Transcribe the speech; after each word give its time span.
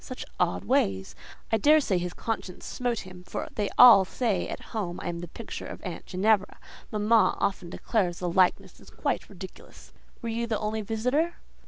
Such 0.03 0.25
odd 0.39 0.63
ways! 0.63 1.13
I 1.51 1.57
daresay 1.59 1.99
his 1.99 2.15
conscience 2.15 2.65
smote 2.65 3.01
him, 3.01 3.23
for 3.23 3.47
they 3.53 3.69
all 3.77 4.03
say 4.03 4.47
at 4.47 4.59
home 4.73 4.99
I 4.99 5.09
am 5.09 5.19
the 5.19 5.27
picture 5.27 5.67
of 5.67 5.79
aunt 5.83 6.07
Ginevra. 6.07 6.57
Mamma 6.91 7.37
often 7.39 7.69
declares 7.69 8.17
the 8.17 8.27
likeness 8.27 8.79
is 8.79 8.89
quite 8.89 9.29
ridiculous." 9.29 9.93
"Were 10.23 10.29
you 10.29 10.47
the 10.47 10.57
only 10.57 10.81
visitor?" 10.81 11.35